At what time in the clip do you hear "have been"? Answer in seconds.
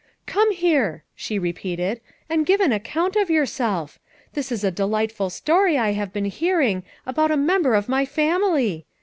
5.91-6.25